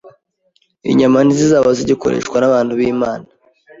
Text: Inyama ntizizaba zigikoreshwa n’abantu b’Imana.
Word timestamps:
Inyama 0.91 1.19
ntizizaba 1.23 1.69
zigikoreshwa 1.77 2.35
n’abantu 2.39 2.71
b’Imana. 2.79 3.25